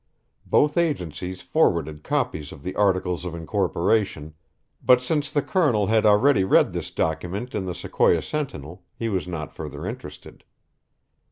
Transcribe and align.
Both 0.47 0.77
agencies 0.79 1.43
forwarded 1.43 2.03
copies 2.03 2.51
of 2.51 2.63
the 2.63 2.75
articles 2.75 3.23
of 3.23 3.35
incorporation, 3.35 4.33
but 4.83 4.99
since 4.99 5.29
the 5.29 5.43
Colonel 5.43 5.85
had 5.85 6.07
already 6.07 6.43
read 6.43 6.73
this 6.73 6.89
document 6.89 7.53
in 7.53 7.67
the 7.67 7.75
Sequoia 7.75 8.23
Sentinel, 8.23 8.81
he 8.97 9.09
was 9.09 9.27
not 9.27 9.53
further 9.53 9.85
interested. 9.85 10.43